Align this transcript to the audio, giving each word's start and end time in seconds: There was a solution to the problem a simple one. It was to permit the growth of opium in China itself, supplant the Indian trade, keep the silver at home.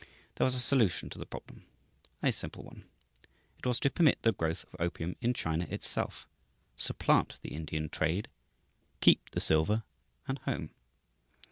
There 0.33 0.45
was 0.45 0.55
a 0.55 0.59
solution 0.59 1.11
to 1.11 1.19
the 1.19 1.27
problem 1.27 1.63
a 2.23 2.31
simple 2.31 2.63
one. 2.63 2.89
It 3.59 3.67
was 3.67 3.79
to 3.81 3.91
permit 3.91 4.23
the 4.23 4.31
growth 4.31 4.65
of 4.65 4.81
opium 4.81 5.15
in 5.21 5.35
China 5.35 5.67
itself, 5.69 6.27
supplant 6.75 7.37
the 7.43 7.53
Indian 7.53 7.87
trade, 7.87 8.27
keep 8.99 9.29
the 9.29 9.39
silver 9.39 9.83
at 10.27 10.39
home. 10.39 10.71